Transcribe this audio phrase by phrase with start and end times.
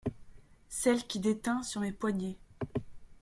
[0.69, 2.39] Celle qui déteint sur mes poignets.